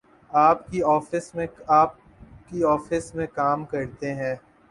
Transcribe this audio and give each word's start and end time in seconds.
آپ 0.31 0.67
کی 0.67 0.81
آفس 2.63 3.13
میں 3.15 3.27
کام 3.33 3.65
کرتے 3.65 4.13
ہیں۔ 4.13 4.35